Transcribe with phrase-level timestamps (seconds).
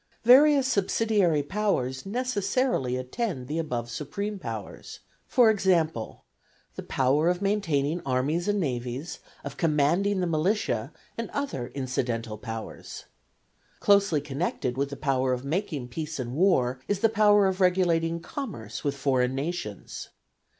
[0.23, 6.23] Various subsidiary powers necessarily attend the above supreme powers; for example,
[6.75, 13.05] the power of maintaining armies and navies, of commanding the militia, and other incidental powers.
[13.79, 18.21] Closely connected with the power of making peace and war is the power of regulating
[18.21, 20.09] commerce with foreign nations.